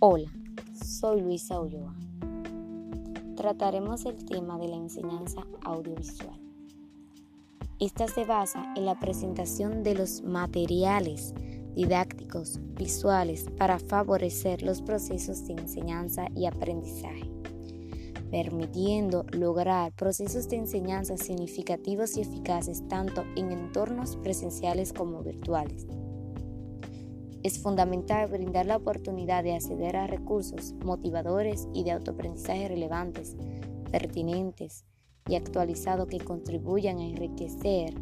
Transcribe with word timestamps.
Hola, 0.00 0.30
soy 0.80 1.22
Luisa 1.22 1.60
Ulloa. 1.60 1.92
Trataremos 3.34 4.04
el 4.04 4.24
tema 4.26 4.56
de 4.56 4.68
la 4.68 4.76
enseñanza 4.76 5.44
audiovisual. 5.64 6.40
Esta 7.80 8.06
se 8.06 8.24
basa 8.24 8.72
en 8.76 8.86
la 8.86 9.00
presentación 9.00 9.82
de 9.82 9.96
los 9.96 10.22
materiales 10.22 11.34
didácticos 11.74 12.60
visuales 12.76 13.46
para 13.58 13.80
favorecer 13.80 14.62
los 14.62 14.82
procesos 14.82 15.44
de 15.48 15.54
enseñanza 15.54 16.28
y 16.32 16.46
aprendizaje, 16.46 17.28
permitiendo 18.30 19.26
lograr 19.32 19.90
procesos 19.96 20.48
de 20.48 20.58
enseñanza 20.58 21.16
significativos 21.16 22.16
y 22.16 22.20
eficaces 22.20 22.86
tanto 22.86 23.24
en 23.34 23.50
entornos 23.50 24.14
presenciales 24.14 24.92
como 24.92 25.24
virtuales 25.24 25.88
es 27.42 27.60
fundamental 27.60 28.28
brindar 28.28 28.66
la 28.66 28.76
oportunidad 28.76 29.44
de 29.44 29.54
acceder 29.54 29.96
a 29.96 30.06
recursos 30.06 30.74
motivadores 30.84 31.68
y 31.72 31.84
de 31.84 31.92
autoaprendizaje 31.92 32.68
relevantes, 32.68 33.36
pertinentes 33.90 34.84
y 35.28 35.36
actualizados 35.36 36.08
que 36.08 36.18
contribuyan 36.18 36.98
a 36.98 37.06
enriquecer 37.06 37.94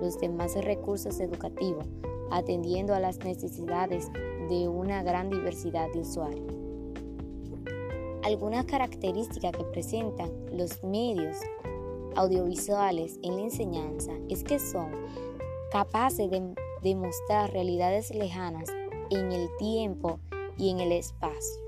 los 0.00 0.18
demás 0.18 0.54
recursos 0.62 1.20
educativos, 1.20 1.86
atendiendo 2.30 2.94
a 2.94 3.00
las 3.00 3.18
necesidades 3.18 4.10
de 4.48 4.68
una 4.68 5.02
gran 5.02 5.30
diversidad 5.30 5.90
de 5.92 6.00
usuarios. 6.00 6.52
Algunas 8.24 8.64
características 8.64 9.52
que 9.52 9.64
presentan 9.64 10.30
los 10.52 10.82
medios 10.82 11.36
audiovisuales 12.16 13.18
en 13.22 13.36
la 13.36 13.42
enseñanza 13.42 14.12
es 14.28 14.42
que 14.42 14.58
son 14.58 14.90
capaces 15.70 16.30
de 16.30 16.54
demostrar 16.82 17.52
realidades 17.52 18.14
lejanas 18.14 18.68
en 19.10 19.32
el 19.32 19.48
tiempo 19.58 20.20
y 20.56 20.70
en 20.70 20.80
el 20.80 20.92
espacio. 20.92 21.62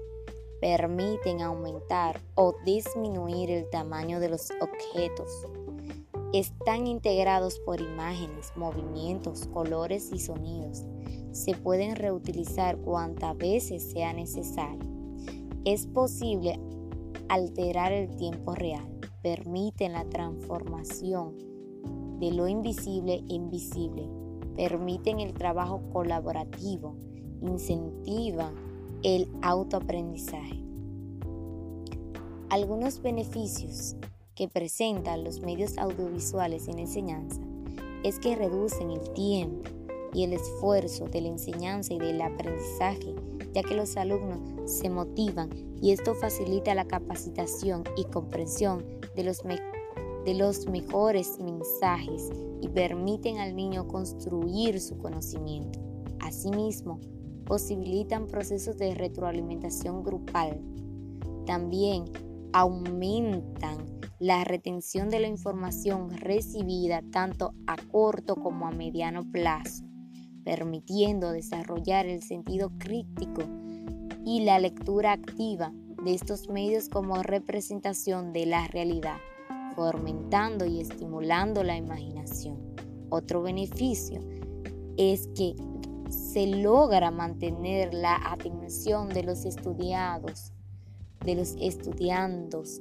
Permiten 0.61 1.41
aumentar 1.41 2.21
o 2.35 2.55
disminuir 2.65 3.51
el 3.51 3.71
tamaño 3.71 4.19
de 4.19 4.29
los 4.29 4.51
objetos. 4.61 5.47
Están 6.33 6.87
integrados 6.87 7.61
por 7.61 7.81
imágenes, 7.81 8.53
movimientos, 8.57 9.47
colores 9.47 10.11
y 10.13 10.19
sonidos. 10.19 10.85
Se 11.33 11.55
pueden 11.55 11.97
reutilizar 11.97 12.77
cuantas 12.79 13.37
veces 13.37 13.91
sea 13.91 14.13
necesario. 14.13 14.85
Es 15.65 15.87
posible 15.87 16.59
alterar 17.29 17.93
el 17.93 18.17
tiempo 18.17 18.55
real. 18.55 18.89
Permiten 19.23 19.93
la 19.93 20.05
transformación 20.09 21.37
de 22.19 22.33
lo 22.33 22.49
invisible 22.49 23.23
en 23.29 23.51
visible 23.51 24.09
permiten 24.59 25.21
el 25.21 25.35
trabajo 25.35 25.81
colaborativo, 25.93 26.97
incentivan 27.41 28.57
el 29.05 29.29
autoaprendizaje. 29.41 30.65
Algunos 32.51 33.01
beneficios 33.01 33.95
que 34.35 34.49
presentan 34.49 35.23
los 35.23 35.43
medios 35.43 35.79
audiovisuales 35.79 36.67
en 36.67 36.81
enseñanza 36.81 37.41
es 38.03 38.19
que 38.19 38.35
reducen 38.35 38.91
el 38.91 39.13
tiempo 39.13 39.71
y 40.13 40.25
el 40.25 40.33
esfuerzo 40.33 41.05
de 41.05 41.21
la 41.21 41.29
enseñanza 41.29 41.95
y 41.95 42.01
del 42.01 42.21
aprendizaje, 42.21 43.15
ya 43.55 43.63
que 43.63 43.77
los 43.77 43.97
alumnos 43.97 44.69
se 44.69 44.91
motivan 44.91 45.51
y 45.81 45.93
esto 45.93 46.17
facilita 46.17 46.75
la 46.75 46.85
capacitación 46.85 47.85
y 47.97 48.07
comprensión 48.07 48.85
de 49.15 49.23
los 49.23 49.45
de 50.25 50.35
los 50.35 50.67
mejores 50.67 51.39
mensajes 51.41 52.31
y 52.61 52.69
permiten 52.69 53.39
al 53.39 53.55
niño 53.55 53.87
construir 53.87 54.81
su 54.81 54.99
conocimiento. 54.99 55.81
Asimismo, 56.21 57.01
posibilitan 57.47 58.27
procesos 58.27 58.77
de 58.79 58.95
retroalimentación 58.95 60.03
grupal. 60.03 60.61
También 61.47 62.05
aumentan 62.53 63.79
la 64.19 64.45
retención 64.45 65.09
de 65.09 65.21
la 65.21 65.29
información 65.29 66.11
recibida 66.11 67.03
tanto 67.11 67.55
a 67.67 67.77
corto 67.77 68.37
como 68.37 68.67
a 68.67 68.71
mediano 68.71 69.25
plazo, 69.31 69.85
permitiendo 70.45 71.31
desarrollar 71.31 72.07
el 72.07 72.23
sentido 72.23 72.71
crítico 72.79 73.43
y 74.25 74.41
la 74.41 74.59
lectura 74.59 75.13
activa 75.13 75.73
de 76.05 76.15
estos 76.15 76.49
medios 76.49 76.89
como 76.89 77.23
representación 77.23 78.33
de 78.33 78.47
la 78.47 78.67
realidad 78.67 79.19
fomentando 79.79 80.67
y 80.67 80.81
estimulando 80.81 81.63
la 81.63 81.77
imaginación. 81.77 82.59
Otro 83.11 83.43
beneficio 83.43 84.21
es 84.97 85.29
que 85.37 85.55
se 86.11 86.49
logra 86.49 87.13
mantener 87.13 87.95
la 87.95 88.19
atención 88.33 89.09
de 89.09 89.23
los 89.23 89.45
estudiados, 89.45 90.53
de 91.25 91.37
los 91.37 91.55
estudiandos 91.61 92.81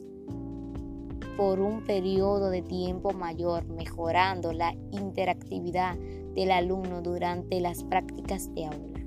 por 1.37 1.59
un 1.59 1.83
periodo 1.83 2.49
de 2.49 2.63
tiempo 2.63 3.11
mayor, 3.11 3.67
mejorando 3.67 4.51
la 4.51 4.73
interactividad 4.91 5.95
del 6.33 6.49
alumno 6.49 7.03
durante 7.03 7.61
las 7.61 7.83
prácticas 7.83 8.51
de 8.55 8.65
aula. 8.65 8.99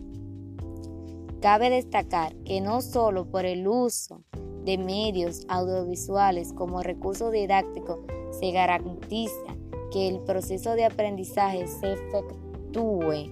Cabe 1.41 1.71
destacar 1.71 2.37
que 2.45 2.61
no 2.61 2.83
solo 2.83 3.29
por 3.29 3.47
el 3.47 3.67
uso 3.67 4.23
de 4.65 4.79
medios 4.79 5.45
audiovisuales 5.49 6.53
como 6.53 6.83
recurso 6.83 7.31
didáctico 7.31 8.05
se 8.31 8.53
garantiza 8.53 9.57
que 9.91 10.09
el 10.09 10.21
proceso 10.21 10.75
de 10.75 10.85
aprendizaje 10.85 11.67
se 11.67 11.95
efectúe, 11.95 13.31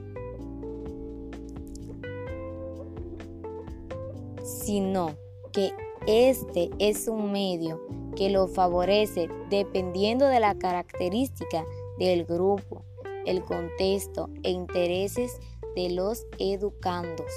sino 4.42 5.16
que 5.52 5.72
este 6.06 6.70
es 6.78 7.06
un 7.08 7.32
medio 7.32 7.80
que 8.16 8.30
lo 8.30 8.48
favorece 8.48 9.28
dependiendo 9.50 10.26
de 10.26 10.40
la 10.40 10.56
característica 10.56 11.64
del 11.98 12.24
grupo, 12.24 12.82
el 13.26 13.44
contexto 13.44 14.30
e 14.42 14.50
intereses 14.50 15.38
de 15.76 15.90
los 15.90 16.26
educandos. 16.38 17.32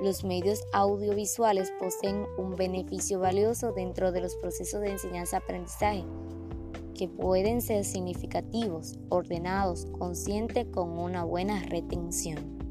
Los 0.00 0.24
medios 0.24 0.64
audiovisuales 0.72 1.72
poseen 1.78 2.26
un 2.38 2.56
beneficio 2.56 3.20
valioso 3.20 3.72
dentro 3.72 4.10
de 4.10 4.20
los 4.20 4.34
procesos 4.36 4.80
de 4.80 4.92
enseñanza-aprendizaje, 4.92 6.04
que 6.94 7.08
pueden 7.08 7.60
ser 7.60 7.84
significativos, 7.84 8.98
ordenados, 9.10 9.86
conscientes 9.98 10.66
con 10.72 10.98
una 10.98 11.24
buena 11.24 11.62
retención. 11.64 12.61